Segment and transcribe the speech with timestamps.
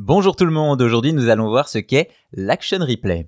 [0.00, 3.26] Bonjour tout le monde, aujourd'hui nous allons voir ce qu'est l'Action Replay.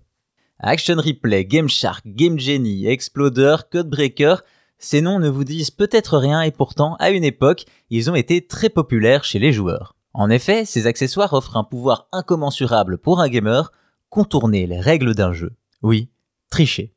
[0.61, 4.45] Action Replay, Game Shark, Game Genie, Exploder, Codebreaker,
[4.79, 8.47] ces noms ne vous disent peut-être rien et pourtant, à une époque, ils ont été
[8.47, 9.97] très populaires chez les joueurs.
[10.15, 13.73] En effet, ces accessoires offrent un pouvoir incommensurable pour un gamer,
[14.09, 15.51] contourner les règles d'un jeu.
[15.83, 16.09] Oui,
[16.51, 16.95] tricher.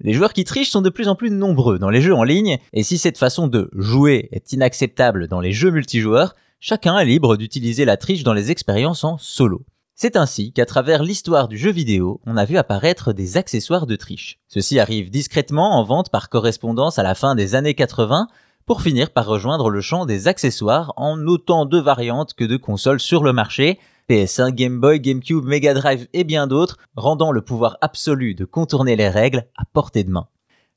[0.00, 2.56] Les joueurs qui trichent sont de plus en plus nombreux dans les jeux en ligne,
[2.72, 7.36] et si cette façon de jouer est inacceptable dans les jeux multijoueurs, chacun est libre
[7.36, 9.62] d'utiliser la triche dans les expériences en solo.
[9.96, 13.96] C'est ainsi qu'à travers l'histoire du jeu vidéo, on a vu apparaître des accessoires de
[13.96, 14.38] triche.
[14.46, 18.28] Ceux-ci arrivent discrètement en vente par correspondance à la fin des années 80,
[18.64, 23.00] pour finir par rejoindre le champ des accessoires en autant de variantes que de consoles
[23.00, 27.76] sur le marché, PS1, Game Boy, GameCube, Mega Drive et bien d'autres, rendant le pouvoir
[27.80, 30.28] absolu de contourner les règles à portée de main.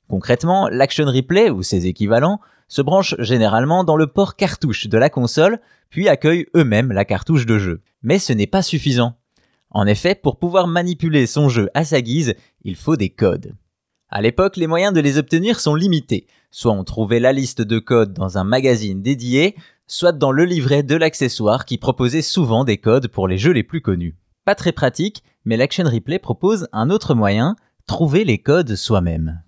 [0.08, 5.10] Concrètement, l'Action Replay ou ses équivalents se branchent généralement dans le port cartouche de la
[5.10, 7.80] console, puis accueillent eux-mêmes la cartouche de jeu.
[8.02, 9.16] Mais ce n'est pas suffisant.
[9.70, 13.54] En effet, pour pouvoir manipuler son jeu à sa guise, il faut des codes.
[14.08, 16.26] À l'époque, les moyens de les obtenir sont limités.
[16.50, 20.82] Soit on trouvait la liste de codes dans un magazine dédié, soit dans le livret
[20.82, 24.16] de l'accessoire qui proposait souvent des codes pour les jeux les plus connus.
[24.44, 29.42] Pas très pratique, mais l'Action Replay propose un autre moyen, trouver les codes soi-même.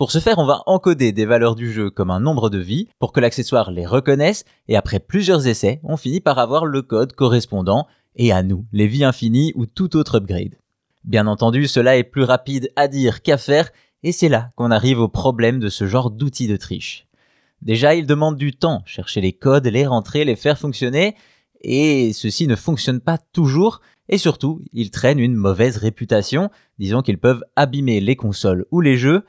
[0.00, 2.88] Pour ce faire, on va encoder des valeurs du jeu comme un nombre de vies
[2.98, 7.12] pour que l'accessoire les reconnaisse et après plusieurs essais, on finit par avoir le code
[7.12, 10.56] correspondant et à nous, les vies infinies ou tout autre upgrade.
[11.04, 13.68] Bien entendu, cela est plus rapide à dire qu'à faire
[14.02, 17.06] et c'est là qu'on arrive au problème de ce genre d'outils de triche.
[17.60, 21.14] Déjà, il demande du temps, chercher les codes, les rentrer, les faire fonctionner,
[21.60, 27.18] et ceci ne fonctionne pas toujours, et surtout, ils traînent une mauvaise réputation, disons qu'ils
[27.18, 29.26] peuvent abîmer les consoles ou les jeux.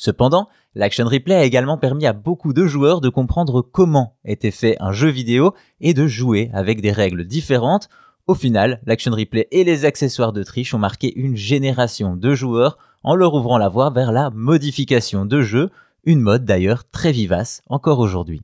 [0.00, 4.76] Cependant, l'Action Replay a également permis à beaucoup de joueurs de comprendre comment était fait
[4.78, 7.88] un jeu vidéo et de jouer avec des règles différentes.
[8.28, 12.78] Au final, l'Action Replay et les accessoires de triche ont marqué une génération de joueurs
[13.02, 15.68] en leur ouvrant la voie vers la modification de jeu,
[16.04, 18.42] une mode d'ailleurs très vivace encore aujourd'hui.